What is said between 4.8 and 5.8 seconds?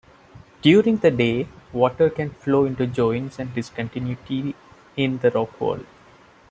in the rock